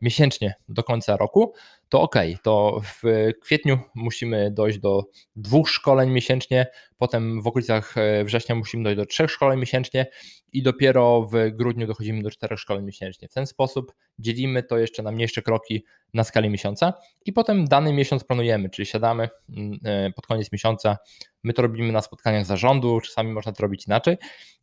miesięcznie 0.00 0.54
do 0.68 0.84
końca 0.84 1.16
roku, 1.16 1.52
to 1.88 2.00
ok, 2.00 2.14
to 2.42 2.80
w 2.84 3.02
kwietniu 3.40 3.78
musimy 3.94 4.50
dojść 4.50 4.78
do 4.78 5.04
dwóch 5.36 5.70
szkoleń 5.70 6.10
miesięcznie, 6.10 6.66
potem 6.98 7.42
w 7.42 7.46
okolicach 7.46 7.98
e, 7.98 8.24
września 8.24 8.54
musimy 8.54 8.84
dojść 8.84 8.96
do 8.96 9.06
trzech 9.06 9.30
szkoleń 9.30 9.60
miesięcznie 9.60 10.06
i 10.52 10.62
dopiero 10.62 11.22
w 11.22 11.50
grudniu 11.50 11.86
dochodzimy 11.86 12.22
do 12.22 12.30
czterech 12.30 12.60
szkoleń 12.60 12.84
miesięcznie. 12.84 13.28
W 13.28 13.32
ten 13.32 13.46
sposób 13.46 13.92
dzielimy 14.18 14.62
to 14.62 14.78
jeszcze 14.78 15.02
na 15.02 15.12
mniejsze 15.12 15.42
kroki 15.42 15.84
na 16.14 16.24
skali 16.24 16.50
miesiąca 16.50 16.92
i 17.24 17.32
potem 17.32 17.64
dany 17.64 17.92
miesiąc 17.92 18.24
planujemy, 18.24 18.70
czyli 18.70 18.86
siadamy 18.86 19.28
mm, 19.48 19.78
e, 19.84 20.10
pod 20.10 20.26
koniec 20.26 20.52
miesiąca, 20.52 20.96
my 21.42 21.52
to 21.52 21.62
robimy 21.62 21.92
na 21.92 22.02
spotkaniach 22.02 22.46
zarządu, 22.46 23.00
czasami 23.00 23.32
można 23.32 23.52
to 23.52 23.62
robić 23.62 23.86
inaczej 23.86 24.16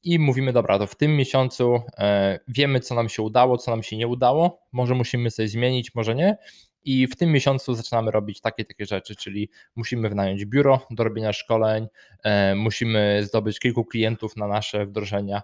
i 0.04 0.20
mówimy, 0.20 0.54
dobra, 0.54 0.80
to 0.80 0.88
w 0.88 0.96
tym 0.96 1.18
miesiącu 1.18 1.82
e, 1.98 2.40
wiemy, 2.48 2.80
co 2.80 2.96
nam 2.96 3.10
się 3.10 3.22
udało, 3.22 3.58
co 3.58 3.72
nam 3.72 3.84
się 3.84 3.98
nie 3.98 4.08
udało, 4.08 4.60
może 4.72 4.96
musimy 4.96 5.32
coś 5.32 5.50
zmienić, 5.50 5.96
może 5.96 6.16
nie 6.16 6.38
i 6.84 7.08
w 7.08 7.16
tym 7.16 7.32
miesiącu 7.32 7.74
zaczynamy 7.74 8.12
robić 8.12 8.42
takie 8.42 8.66
takie 8.66 8.86
rzeczy, 8.86 9.16
czyli 9.16 9.50
musimy 9.76 10.10
wynająć 10.10 10.46
biuro 10.46 10.88
do 10.92 11.04
robienia 11.04 11.34
szkoleń, 11.34 11.88
e, 12.24 12.56
musimy 12.56 13.22
zdobyć 13.24 13.60
kilku 13.60 13.86
klientów 13.86 14.38
na 14.38 14.48
nasze 14.48 14.86
wdrożenia 14.86 15.42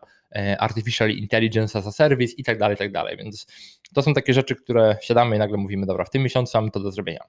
Artificial 0.60 1.10
Intelligence 1.10 1.80
as 1.80 1.88
a 1.88 1.92
Service 1.92 2.34
i 2.38 2.44
tak 2.44 2.58
dalej, 2.58 2.78
tak 2.78 2.92
dalej. 2.92 3.18
Więc 3.18 3.48
to 3.94 4.02
są 4.02 4.14
takie 4.14 4.34
rzeczy, 4.34 4.56
które 4.56 4.98
siadamy 5.02 5.36
i 5.36 5.40
nagle 5.40 5.58
mówimy, 5.58 5.86
dobra, 5.86 6.06
w 6.06 6.10
tym 6.10 6.24
miesiącu 6.24 6.58
mamy 6.58 6.72
to 6.72 6.80
do 6.80 6.92
zrobienia. 6.92 7.24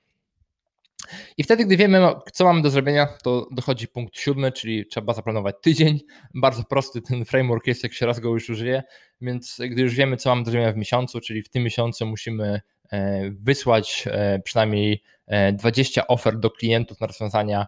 I 1.39 1.43
wtedy, 1.43 1.65
gdy 1.65 1.77
wiemy, 1.77 2.09
co 2.33 2.45
mamy 2.45 2.63
do 2.63 2.71
zrobienia, 2.71 3.07
to 3.23 3.49
dochodzi 3.51 3.89
punkt 3.89 4.19
siódmy, 4.19 4.53
czyli 4.53 4.87
trzeba 4.87 5.15
zaplanować 5.15 5.57
tydzień. 5.63 6.01
Bardzo 6.35 6.65
prosty 6.65 7.03
ten 7.03 7.25
framework 7.25 7.67
jest, 7.67 7.83
jak 7.83 7.93
się 7.93 8.07
raz 8.07 8.21
go 8.21 8.29
już 8.29 8.51
użyje, 8.51 8.83
więc 9.21 9.61
gdy 9.71 9.83
już 9.83 9.95
wiemy, 9.95 10.17
co 10.17 10.31
mamy 10.31 10.43
do 10.43 10.51
zrobienia 10.51 10.73
w 10.73 10.77
miesiącu, 10.77 11.21
czyli 11.21 11.43
w 11.43 11.49
tym 11.49 11.63
miesiącu 11.63 12.07
musimy 12.07 12.61
e, 12.93 13.31
wysłać 13.31 14.05
e, 14.07 14.41
przynajmniej 14.45 15.03
20 15.53 16.01
e, 16.01 16.07
ofert 16.07 16.39
do 16.39 16.51
klientów 16.51 17.01
na 17.01 17.07
rozwiązania 17.07 17.67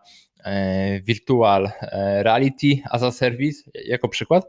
virtual 1.03 1.71
reality 2.23 2.67
as 2.91 3.03
a 3.03 3.11
service, 3.11 3.71
jako 3.85 4.09
przykład, 4.09 4.45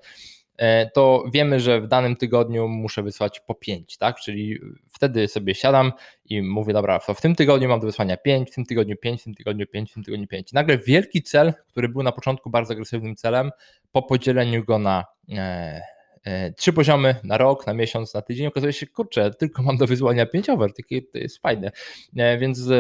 to 0.94 1.24
wiemy, 1.34 1.60
że 1.60 1.82
w 1.82 1.88
danym 1.88 2.16
tygodniu 2.16 2.68
muszę 2.68 3.04
wysłać 3.04 3.40
po 3.40 3.56
5, 3.56 3.98
tak? 3.98 4.20
Czyli 4.20 4.60
wtedy 4.90 5.28
sobie 5.28 5.56
siadam 5.56 5.92
i 6.26 6.42
mówię, 6.42 6.74
dobra, 6.74 7.00
w 7.00 7.22
tym 7.22 7.36
tygodniu 7.36 7.70
mam 7.70 7.80
do 7.80 7.86
wysłania 7.86 8.18
5, 8.18 8.52
w 8.52 8.56
tym 8.56 8.66
tygodniu 8.66 8.98
5, 8.98 9.22
w 9.22 9.24
tym 9.24 9.36
tygodniu 9.36 9.68
5, 9.68 9.92
w 9.92 9.94
tym 9.94 10.04
tygodniu 10.04 10.28
5. 10.28 10.54
Nagle 10.54 10.78
wielki 10.78 11.24
cel, 11.24 11.54
który 11.68 11.90
był 11.90 12.04
na 12.04 12.12
początku 12.12 12.50
bardzo 12.50 12.74
agresywnym 12.74 13.16
celem, 13.16 13.52
po 13.92 14.04
podzieleniu 14.04 14.64
go 14.64 14.80
na 14.80 15.06
e, 15.30 15.82
E, 15.86 15.95
trzy 16.58 16.74
poziomy 16.74 17.16
na 17.24 17.38
rok, 17.38 17.68
na 17.68 17.74
miesiąc, 17.74 18.14
na 18.14 18.22
tydzień. 18.22 18.48
Okazuje 18.48 18.74
się, 18.74 18.88
kurczę, 18.88 19.32
tylko 19.32 19.64
mam 19.64 19.78
do 19.78 19.88
wyzwania 19.88 20.26
pięć 20.26 20.50
over, 20.50 20.72
to 21.12 21.18
jest 21.18 21.38
fajne. 21.38 21.72
E, 22.18 22.38
więc 22.38 22.60
e, 22.60 22.74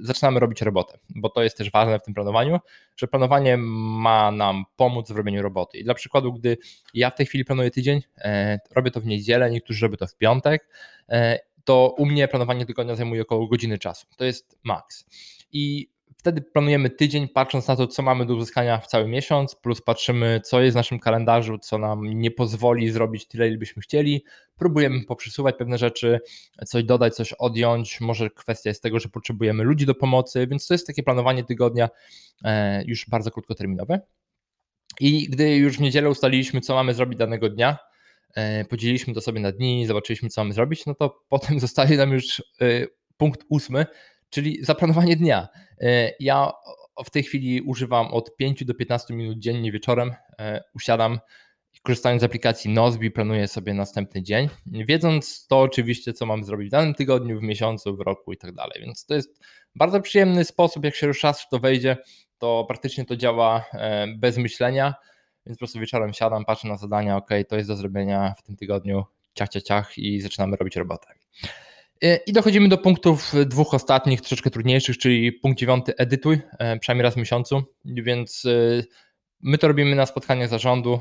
zaczynamy 0.00 0.40
robić 0.40 0.62
robotę, 0.62 0.98
bo 1.14 1.28
to 1.28 1.42
jest 1.42 1.58
też 1.58 1.70
ważne 1.70 1.98
w 1.98 2.02
tym 2.02 2.14
planowaniu, 2.14 2.58
że 2.96 3.06
planowanie 3.06 3.56
ma 3.56 4.30
nam 4.30 4.64
pomóc 4.76 5.12
w 5.12 5.16
robieniu 5.16 5.42
roboty. 5.42 5.78
I 5.78 5.84
dla 5.84 5.94
przykładu, 5.94 6.32
gdy 6.32 6.58
ja 6.94 7.10
w 7.10 7.14
tej 7.14 7.26
chwili 7.26 7.44
planuję 7.44 7.70
tydzień, 7.70 8.00
robię 8.76 8.90
to 8.90 9.00
w 9.00 9.06
niedzielę, 9.06 9.50
niektórzy 9.50 9.86
robią 9.86 9.96
to 9.96 10.06
w 10.06 10.16
piątek, 10.16 10.68
to 11.64 11.94
u 11.98 12.06
mnie 12.06 12.28
planowanie 12.28 12.66
tygodnia 12.66 12.94
zajmuje 12.94 13.22
około 13.22 13.48
godziny 13.48 13.78
czasu. 13.78 14.06
To 14.16 14.24
jest 14.24 14.58
maks. 14.64 15.06
I 15.52 15.93
Wtedy 16.24 16.42
planujemy 16.42 16.90
tydzień, 16.90 17.28
patrząc 17.28 17.68
na 17.68 17.76
to, 17.76 17.86
co 17.86 18.02
mamy 18.02 18.26
do 18.26 18.34
uzyskania 18.34 18.78
w 18.78 18.86
cały 18.86 19.08
miesiąc, 19.08 19.54
plus 19.54 19.80
patrzymy, 19.80 20.40
co 20.44 20.60
jest 20.60 20.74
w 20.74 20.76
naszym 20.76 20.98
kalendarzu, 20.98 21.58
co 21.58 21.78
nam 21.78 22.04
nie 22.04 22.30
pozwoli 22.30 22.90
zrobić 22.90 23.28
tyle, 23.28 23.48
ile 23.48 23.56
byśmy 23.56 23.82
chcieli. 23.82 24.24
Próbujemy 24.56 25.04
poprzesuwać 25.04 25.56
pewne 25.58 25.78
rzeczy, 25.78 26.20
coś 26.66 26.84
dodać, 26.84 27.14
coś 27.14 27.32
odjąć. 27.32 28.00
Może 28.00 28.30
kwestia 28.30 28.70
jest 28.70 28.82
tego, 28.82 29.00
że 29.00 29.08
potrzebujemy 29.08 29.64
ludzi 29.64 29.86
do 29.86 29.94
pomocy, 29.94 30.46
więc 30.46 30.66
to 30.66 30.74
jest 30.74 30.86
takie 30.86 31.02
planowanie 31.02 31.44
tygodnia 31.44 31.88
e, 32.44 32.84
już 32.84 33.08
bardzo 33.08 33.30
krótkoterminowe. 33.30 34.00
I 35.00 35.28
gdy 35.30 35.56
już 35.56 35.76
w 35.76 35.80
niedzielę 35.80 36.10
ustaliliśmy, 36.10 36.60
co 36.60 36.74
mamy 36.74 36.94
zrobić 36.94 37.18
danego 37.18 37.50
dnia, 37.50 37.78
e, 38.34 38.64
podzieliliśmy 38.64 39.14
to 39.14 39.20
sobie 39.20 39.40
na 39.40 39.52
dni, 39.52 39.86
zobaczyliśmy, 39.86 40.28
co 40.28 40.40
mamy 40.40 40.54
zrobić, 40.54 40.86
no 40.86 40.94
to 40.94 41.22
potem 41.28 41.60
zostaje 41.66 41.96
nam 41.96 42.12
już 42.12 42.40
e, 42.60 42.86
punkt 43.16 43.44
ósmy, 43.48 43.86
czyli 44.30 44.64
zaplanowanie 44.64 45.16
dnia. 45.16 45.48
E, 45.80 46.10
ja 46.20 46.52
w 47.04 47.10
tej 47.10 47.22
chwili 47.22 47.62
używam 47.62 48.06
od 48.06 48.36
5 48.36 48.64
do 48.64 48.74
15 48.74 49.14
minut 49.14 49.38
dziennie 49.38 49.72
wieczorem. 49.72 50.14
E, 50.38 50.62
usiadam, 50.74 51.18
korzystając 51.82 52.22
z 52.22 52.24
aplikacji 52.24 52.70
Nozbi, 52.70 53.10
planuję 53.10 53.48
sobie 53.48 53.74
następny 53.74 54.22
dzień, 54.22 54.48
wiedząc 54.66 55.46
to 55.46 55.60
oczywiście, 55.60 56.12
co 56.12 56.26
mam 56.26 56.44
zrobić 56.44 56.68
w 56.68 56.70
danym 56.70 56.94
tygodniu, 56.94 57.40
w 57.40 57.42
miesiącu, 57.42 57.96
w 57.96 58.00
roku 58.00 58.32
i 58.32 58.36
tak 58.36 58.52
dalej. 58.52 58.80
Więc 58.80 59.06
to 59.06 59.14
jest 59.14 59.40
bardzo 59.74 60.00
przyjemny 60.00 60.44
sposób, 60.44 60.84
jak 60.84 60.94
się 60.94 61.06
już 61.06 61.22
raz 61.22 61.42
w 61.42 61.48
to 61.48 61.58
wejdzie, 61.58 61.96
to 62.38 62.64
praktycznie 62.68 63.04
to 63.04 63.16
działa 63.16 63.64
e, 63.72 64.06
bez 64.16 64.38
myślenia, 64.38 64.94
więc 65.46 65.58
po 65.58 65.58
prostu 65.58 65.80
wieczorem 65.80 66.12
siadam, 66.12 66.44
patrzę 66.44 66.68
na 66.68 66.76
zadania, 66.76 67.16
ok, 67.16 67.30
to 67.48 67.56
jest 67.56 67.68
do 67.68 67.76
zrobienia 67.76 68.34
w 68.38 68.42
tym 68.42 68.56
tygodniu, 68.56 69.04
ciach, 69.34 69.48
ciach, 69.48 69.62
ciach 69.62 69.98
i 69.98 70.20
zaczynamy 70.20 70.56
robić 70.56 70.76
robotę. 70.76 71.06
E, 72.04 72.16
I 72.16 72.32
dochodzimy 72.32 72.68
do 72.68 72.78
punktów 72.78 73.32
dwóch 73.46 73.74
ostatnich, 73.74 74.20
troszeczkę 74.20 74.50
trudniejszych, 74.50 74.98
czyli 74.98 75.32
punkt 75.32 75.58
dziewiąty 75.58 75.96
edytuj, 75.96 76.40
e, 76.58 76.78
przynajmniej 76.78 77.02
raz 77.02 77.14
w 77.14 77.16
miesiącu, 77.16 77.62
więc 77.84 78.44
e, 78.44 78.82
my 79.40 79.58
to 79.58 79.68
robimy 79.68 79.96
na 79.96 80.06
spotkaniach 80.06 80.48
zarządu, 80.48 81.00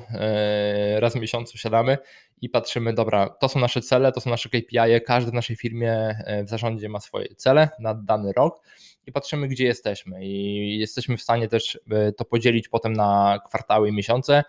raz 0.96 1.14
w 1.14 1.20
miesiącu 1.20 1.58
siadamy 1.58 1.98
i 2.42 2.50
patrzymy, 2.50 2.94
dobra, 2.94 3.30
to 3.30 3.50
są 3.50 3.60
nasze 3.60 3.82
cele, 3.82 4.12
to 4.12 4.22
są 4.22 4.30
nasze 4.30 4.50
KPI, 4.50 5.02
każdy 5.06 5.32
w 5.32 5.34
naszej 5.34 5.56
firmie 5.56 6.16
w 6.46 6.50
zarządzie 6.50 6.90
ma 6.90 7.00
swoje 7.00 7.36
cele 7.36 7.70
na 7.80 7.94
dany 7.94 8.34
rok 8.34 8.62
i 9.08 9.12
patrzymy, 9.12 9.48
gdzie 9.48 9.66
jesteśmy. 9.66 10.26
I 10.26 10.80
jesteśmy 10.80 11.18
w 11.18 11.22
stanie 11.22 11.48
też 11.48 11.80
e, 11.92 12.12
to 12.12 12.26
podzielić 12.26 12.68
potem 12.68 12.94
na 12.94 13.40
kwartały 13.46 13.90
i 13.90 13.94
miesiące 13.94 14.44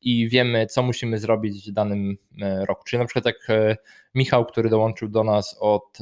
i 0.00 0.28
wiemy, 0.28 0.66
co 0.66 0.82
musimy 0.82 1.18
zrobić 1.18 1.70
w 1.70 1.72
danym 1.72 2.18
e, 2.42 2.66
roku. 2.66 2.84
Czyli 2.84 3.00
na 3.00 3.06
przykład 3.06 3.24
jak 3.24 3.50
e, 3.50 3.76
Michał, 4.14 4.46
który 4.46 4.70
dołączył 4.70 5.08
do 5.08 5.24
nas 5.24 5.56
od 5.60 5.98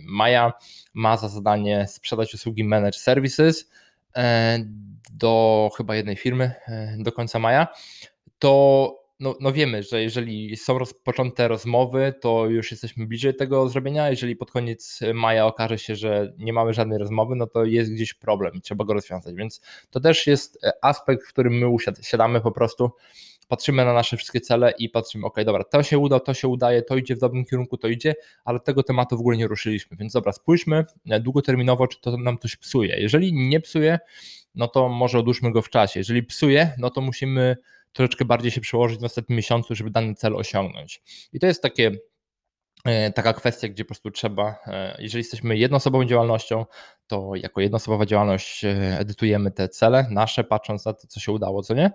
maja, 0.00 0.52
ma 0.94 1.16
za 1.16 1.28
zadanie 1.28 1.86
sprzedać 1.88 2.34
usługi 2.34 2.64
Managed 2.64 3.00
Services 3.00 3.70
do 5.12 5.70
chyba 5.76 5.96
jednej 5.96 6.16
firmy 6.16 6.54
do 6.98 7.12
końca 7.12 7.38
maja, 7.38 7.68
to 8.38 9.03
no, 9.20 9.34
no 9.40 9.52
wiemy, 9.52 9.82
że 9.82 10.02
jeżeli 10.02 10.56
są 10.56 10.78
rozpoczęte 10.78 11.48
rozmowy, 11.48 12.14
to 12.20 12.46
już 12.46 12.70
jesteśmy 12.70 13.06
bliżej 13.06 13.34
tego 13.34 13.68
zrobienia. 13.68 14.10
Jeżeli 14.10 14.36
pod 14.36 14.50
koniec 14.50 15.00
maja 15.14 15.46
okaże 15.46 15.78
się, 15.78 15.96
że 15.96 16.32
nie 16.38 16.52
mamy 16.52 16.74
żadnej 16.74 16.98
rozmowy, 16.98 17.36
no 17.36 17.46
to 17.46 17.64
jest 17.64 17.92
gdzieś 17.92 18.14
problem 18.14 18.54
i 18.54 18.60
trzeba 18.60 18.84
go 18.84 18.94
rozwiązać. 18.94 19.34
Więc 19.34 19.60
to 19.90 20.00
też 20.00 20.26
jest 20.26 20.64
e, 20.64 20.72
aspekt, 20.82 21.26
w 21.26 21.28
którym 21.28 21.52
my 21.52 21.68
usiadamy 21.68 22.40
po 22.40 22.52
prostu, 22.52 22.90
patrzymy 23.48 23.84
na 23.84 23.92
nasze 23.92 24.16
wszystkie 24.16 24.40
cele 24.40 24.72
i 24.78 24.88
patrzymy, 24.88 25.26
ok, 25.26 25.44
dobra, 25.44 25.64
to 25.64 25.82
się 25.82 25.98
uda, 25.98 26.20
to 26.20 26.34
się 26.34 26.48
udaje, 26.48 26.82
to 26.82 26.96
idzie 26.96 27.16
w 27.16 27.18
dobrym 27.18 27.44
kierunku, 27.44 27.76
to 27.76 27.88
idzie, 27.88 28.14
ale 28.44 28.60
tego 28.60 28.82
tematu 28.82 29.16
w 29.16 29.20
ogóle 29.20 29.36
nie 29.36 29.46
ruszyliśmy. 29.46 29.96
Więc 29.96 30.12
dobra, 30.12 30.32
spójrzmy 30.32 30.84
e, 31.10 31.20
długoterminowo, 31.20 31.86
czy 31.86 32.00
to 32.00 32.16
nam 32.16 32.38
coś 32.38 32.56
psuje. 32.56 33.00
Jeżeli 33.00 33.32
nie 33.32 33.60
psuje, 33.60 33.98
no 34.54 34.68
to 34.68 34.88
może 34.88 35.18
odłóżmy 35.18 35.52
go 35.52 35.62
w 35.62 35.70
czasie. 35.70 36.00
Jeżeli 36.00 36.22
psuje, 36.22 36.72
no 36.78 36.90
to 36.90 37.00
musimy 37.00 37.56
troszeczkę 37.94 38.24
bardziej 38.24 38.50
się 38.50 38.60
przełożyć 38.60 38.98
w 38.98 39.02
następnym 39.02 39.36
miesiącu, 39.36 39.74
żeby 39.74 39.90
dany 39.90 40.14
cel 40.14 40.36
osiągnąć. 40.36 41.02
I 41.32 41.40
to 41.40 41.46
jest 41.46 41.62
takie 41.62 41.90
e, 42.84 43.12
taka 43.12 43.32
kwestia, 43.32 43.68
gdzie 43.68 43.84
po 43.84 43.88
prostu 43.88 44.10
trzeba, 44.10 44.58
e, 44.66 44.96
jeżeli 44.98 45.20
jesteśmy 45.20 45.56
jednoosobową 45.56 46.04
działalnością, 46.04 46.66
to 47.06 47.30
jako 47.34 47.60
jednoosobowa 47.60 48.06
działalność 48.06 48.64
e, 48.64 48.98
edytujemy 48.98 49.50
te 49.50 49.68
cele 49.68 50.06
nasze, 50.10 50.44
patrząc 50.44 50.84
na 50.84 50.92
to, 50.92 51.06
co 51.06 51.20
się 51.20 51.32
udało, 51.32 51.62
co 51.62 51.74
nie. 51.74 51.90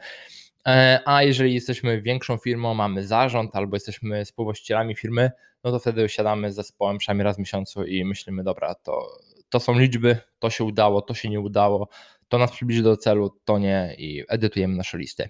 A 1.05 1.23
jeżeli 1.23 1.53
jesteśmy 1.53 2.01
większą 2.01 2.37
firmą, 2.37 2.73
mamy 2.73 3.07
zarząd 3.07 3.55
albo 3.55 3.75
jesteśmy 3.75 4.25
współwłaścicielami 4.25 4.95
firmy, 4.95 5.31
no 5.63 5.71
to 5.71 5.79
wtedy 5.79 6.09
siadamy 6.09 6.51
z 6.51 6.55
zespołem 6.55 6.97
przynajmniej 6.97 7.23
raz 7.23 7.35
w 7.35 7.39
miesiącu 7.39 7.83
i 7.83 8.05
myślimy, 8.05 8.43
dobra, 8.43 8.75
to, 8.75 9.07
to 9.49 9.59
są 9.59 9.79
liczby, 9.79 10.17
to 10.39 10.49
się 10.49 10.63
udało, 10.63 11.01
to 11.01 11.13
się 11.13 11.29
nie 11.29 11.39
udało, 11.39 11.87
to 12.29 12.37
nas 12.37 12.51
przybliży 12.51 12.83
do 12.83 12.97
celu, 12.97 13.39
to 13.45 13.57
nie 13.57 13.95
i 13.97 14.23
edytujemy 14.27 14.75
nasze 14.75 14.97
listy. 14.97 15.29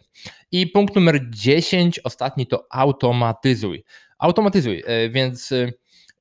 I 0.52 0.68
punkt 0.68 0.96
numer 0.96 1.30
10, 1.30 2.00
ostatni 2.00 2.48
to 2.48 2.68
automatyzuj. 2.72 3.84
Automatyzuj, 4.20 4.84
e, 4.86 5.10
więc 5.10 5.52
e, 5.52 5.72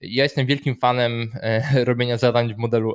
ja 0.01 0.23
jestem 0.23 0.47
wielkim 0.47 0.77
fanem 0.77 1.33
e, 1.35 1.63
robienia 1.91 2.17
zadań 2.17 2.55
w 2.55 2.59
modelu 2.59 2.95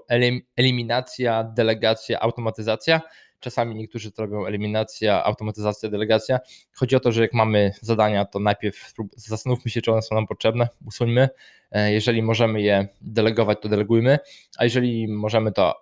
eliminacja, 0.55 1.43
delegacja, 1.43 2.19
automatyzacja. 2.19 3.01
Czasami 3.39 3.75
niektórzy 3.75 4.11
to 4.11 4.21
robią 4.21 4.45
eliminacja, 4.45 5.23
automatyzacja, 5.23 5.89
delegacja. 5.89 6.39
Chodzi 6.73 6.95
o 6.95 6.99
to, 6.99 7.11
że 7.11 7.21
jak 7.21 7.33
mamy 7.33 7.71
zadania, 7.81 8.25
to 8.25 8.39
najpierw 8.39 8.93
zastanówmy 9.15 9.71
się, 9.71 9.81
czy 9.81 9.91
one 9.91 10.01
są 10.01 10.15
nam 10.15 10.27
potrzebne, 10.27 10.67
usuńmy. 10.85 11.29
Jeżeli 11.71 12.21
możemy 12.21 12.61
je 12.61 12.87
delegować, 13.01 13.57
to 13.61 13.69
delegujmy, 13.69 14.19
a 14.57 14.63
jeżeli 14.63 15.07
możemy 15.07 15.51
to 15.51 15.73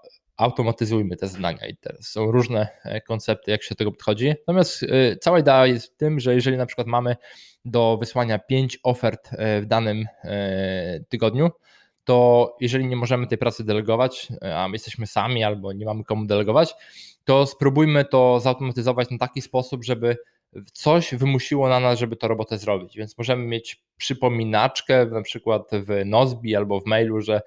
automatyzujmy 0.42 1.18
te 1.18 1.28
zadania 1.28 1.68
i 1.68 1.76
teraz 1.76 2.08
są 2.08 2.32
różne 2.32 2.68
e, 2.84 3.02
koncepty, 3.02 3.52
jak 3.52 3.64
się 3.64 3.70
do 3.70 3.76
tego 3.76 3.92
podchodzi. 3.92 4.34
Natomiast 4.48 4.84
e, 4.84 5.16
cała 5.18 5.40
idea 5.40 5.68
jest 5.68 5.94
w 5.94 5.96
tym, 5.96 6.20
że 6.20 6.36
jeżeli 6.36 6.58
na 6.58 6.66
przykład 6.66 6.88
mamy 6.88 7.16
do 7.66 7.98
wysłania 7.98 8.40
pięć 8.40 8.80
ofert 8.84 9.30
e, 9.32 9.62
w 9.62 9.66
danym 9.66 10.06
tygodniu, 11.10 11.52
to 12.04 12.56
jeżeli 12.62 12.86
nie 12.86 12.96
możemy 12.96 13.28
tej 13.28 13.38
pracy 13.38 13.64
delegować, 13.64 14.28
a 14.56 14.68
my 14.68 14.76
jesteśmy 14.76 15.08
sami 15.08 15.44
albo 15.44 15.74
nie 15.74 15.86
mamy 15.86 16.04
komu 16.04 16.26
delegować, 16.26 16.74
to 17.26 17.46
spróbujmy 17.48 18.06
to 18.06 18.40
zautomatyzować 18.40 19.10
na 19.10 19.18
taki 19.18 19.42
sposób, 19.42 19.84
żeby 19.84 20.18
coś 20.74 21.16
wymusiło 21.16 21.70
na 21.70 21.80
nas, 21.80 22.00
żeby 22.00 22.16
tę 22.16 22.28
robotę 22.28 22.58
zrobić. 22.58 22.98
Więc 22.98 23.18
możemy 23.18 23.46
mieć 23.46 23.84
przypominaczkę, 23.98 25.06
na 25.06 25.22
przykład 25.22 25.70
w 25.74 26.06
Nozbi 26.06 26.56
albo 26.56 26.80
w 26.80 26.86
mailu, 26.86 27.22
że 27.22 27.42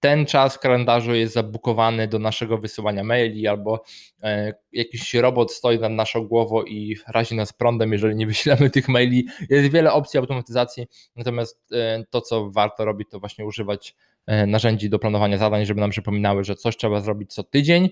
ten 0.00 0.26
czas 0.26 0.54
w 0.54 0.58
kalendarzu 0.58 1.14
jest 1.14 1.34
zabukowany 1.34 2.08
do 2.08 2.18
naszego 2.18 2.58
wysyłania 2.58 3.04
maili, 3.04 3.46
albo 3.46 3.82
e, 4.22 4.54
jakiś 4.72 5.14
robot 5.14 5.52
stoi 5.52 5.78
nad 5.78 5.92
naszą 5.92 6.26
głową 6.26 6.62
i 6.62 6.96
razi 7.08 7.34
nas 7.34 7.52
prądem, 7.52 7.92
jeżeli 7.92 8.16
nie 8.16 8.26
wyślemy 8.26 8.70
tych 8.70 8.88
maili. 8.88 9.26
Jest 9.50 9.70
wiele 9.70 9.92
opcji 9.92 10.18
automatyzacji, 10.18 10.86
natomiast 11.16 11.72
e, 11.72 12.04
to, 12.10 12.20
co 12.20 12.50
warto 12.50 12.84
robić, 12.84 13.08
to 13.10 13.20
właśnie 13.20 13.46
używać 13.46 13.94
e, 14.26 14.46
narzędzi 14.46 14.90
do 14.90 14.98
planowania 14.98 15.38
zadań, 15.38 15.66
żeby 15.66 15.80
nam 15.80 15.90
przypominały, 15.90 16.44
że 16.44 16.54
coś 16.54 16.76
trzeba 16.76 17.00
zrobić 17.00 17.34
co 17.34 17.42
tydzień, 17.42 17.90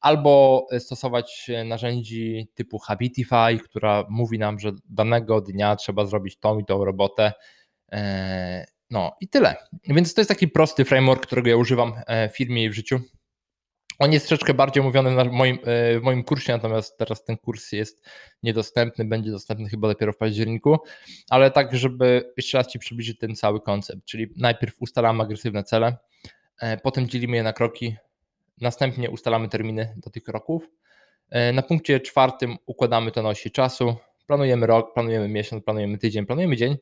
albo 0.00 0.66
stosować 0.78 1.50
narzędzi 1.64 2.48
typu 2.54 2.78
Habitify, 2.78 3.58
która 3.64 4.04
mówi 4.08 4.38
nam, 4.38 4.58
że 4.58 4.72
danego 4.88 5.40
dnia 5.40 5.76
trzeba 5.76 6.06
zrobić 6.06 6.36
tą 6.36 6.58
i 6.58 6.64
tą 6.64 6.84
robotę 6.84 7.32
no 8.94 9.16
i 9.20 9.28
tyle. 9.28 9.56
Więc 9.88 10.14
to 10.14 10.20
jest 10.20 10.28
taki 10.28 10.48
prosty 10.48 10.84
framework, 10.84 11.26
którego 11.26 11.50
ja 11.50 11.56
używam 11.56 11.92
e, 12.06 12.28
w 12.28 12.36
firmie 12.36 12.64
i 12.64 12.70
w 12.70 12.74
życiu. 12.74 13.00
On 13.98 14.12
jest 14.12 14.28
troszeczkę 14.28 14.54
bardziej 14.54 14.80
omówiony 14.80 15.24
w 15.24 15.32
moim, 15.32 15.58
e, 15.64 15.98
w 15.98 16.02
moim 16.02 16.24
kursie, 16.24 16.52
natomiast 16.52 16.98
teraz 16.98 17.24
ten 17.24 17.36
kurs 17.36 17.72
jest 17.72 18.08
niedostępny, 18.42 19.04
będzie 19.04 19.30
dostępny 19.30 19.68
chyba 19.68 19.88
dopiero 19.88 20.12
w 20.12 20.16
październiku, 20.16 20.78
ale 21.30 21.50
tak, 21.50 21.76
żeby 21.76 22.32
jeszcze 22.36 22.58
raz 22.58 22.66
Ci 22.66 22.78
przybliżyć 22.78 23.18
ten 23.18 23.36
cały 23.36 23.60
koncept, 23.60 24.04
czyli 24.04 24.26
najpierw 24.36 24.74
ustalamy 24.80 25.22
agresywne 25.22 25.64
cele, 25.64 25.96
e, 26.60 26.76
potem 26.76 27.08
dzielimy 27.08 27.36
je 27.36 27.42
na 27.42 27.52
kroki, 27.52 27.96
następnie 28.60 29.10
ustalamy 29.10 29.48
terminy 29.48 29.94
do 29.96 30.10
tych 30.10 30.22
kroków. 30.22 30.68
Na 31.52 31.62
punkcie 31.62 32.00
czwartym 32.00 32.56
układamy 32.66 33.12
to 33.12 33.22
na 33.22 33.28
osi 33.28 33.50
czasu, 33.50 33.96
planujemy 34.26 34.66
rok, 34.66 34.94
planujemy 34.94 35.28
miesiąc, 35.28 35.64
planujemy 35.64 35.98
tydzień, 35.98 36.26
planujemy 36.26 36.56
dzień 36.56 36.76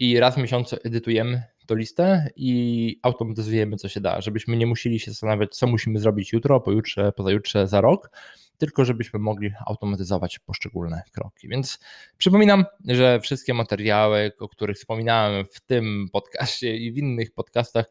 i 0.00 0.20
raz 0.20 0.34
w 0.34 0.38
miesiącu 0.38 0.76
edytujemy 0.84 1.42
tą 1.66 1.74
listę 1.74 2.30
i 2.36 2.98
automatyzujemy, 3.02 3.76
co 3.76 3.88
się 3.88 4.00
da, 4.00 4.20
żebyśmy 4.20 4.56
nie 4.56 4.66
musieli 4.66 5.00
się 5.00 5.10
zastanawiać, 5.10 5.56
co 5.56 5.66
musimy 5.66 5.98
zrobić 5.98 6.32
jutro, 6.32 6.60
pojutrze, 6.60 7.12
pozajutrze, 7.12 7.66
za 7.68 7.80
rok, 7.80 8.10
tylko 8.58 8.84
żebyśmy 8.84 9.18
mogli 9.18 9.50
automatyzować 9.66 10.38
poszczególne 10.38 11.02
kroki. 11.12 11.48
Więc 11.48 11.78
przypominam, 12.18 12.64
że 12.84 13.20
wszystkie 13.20 13.54
materiały, 13.54 14.32
o 14.40 14.48
których 14.48 14.76
wspominałem 14.76 15.44
w 15.44 15.60
tym 15.60 16.08
podcaście 16.12 16.76
i 16.76 16.92
w 16.92 16.96
innych 16.98 17.32
podcastach, 17.32 17.84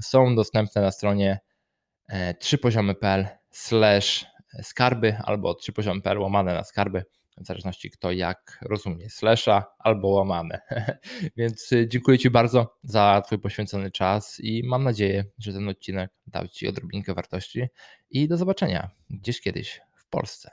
są 0.00 0.34
dostępne 0.34 0.82
na 0.82 0.90
stronie 0.90 1.38
e, 2.08 2.34
trzypoziomy.pl 2.34 3.26
slash 3.50 4.26
skarby 4.62 5.16
albo 5.24 5.54
trzypoziomy.pl 5.54 6.18
łamane 6.18 6.54
na 6.54 6.64
skarby 6.64 7.04
w 7.40 7.46
zależności 7.46 7.90
kto 7.90 8.12
jak 8.12 8.58
rozumie, 8.62 9.10
slasha 9.10 9.64
albo 9.78 10.08
łamane. 10.08 10.60
Więc 11.36 11.72
y, 11.72 11.88
dziękuję 11.88 12.18
Ci 12.18 12.30
bardzo 12.30 12.78
za 12.82 13.22
Twój 13.26 13.38
poświęcony 13.38 13.90
czas 13.90 14.40
i 14.40 14.62
mam 14.66 14.84
nadzieję, 14.84 15.24
że 15.38 15.52
ten 15.52 15.68
odcinek 15.68 16.10
dał 16.26 16.48
Ci 16.48 16.68
odrobinkę 16.68 17.14
wartości 17.14 17.66
i 18.10 18.28
do 18.28 18.36
zobaczenia 18.36 18.90
gdzieś 19.10 19.40
kiedyś 19.40 19.80
w 19.94 20.08
Polsce. 20.08 20.50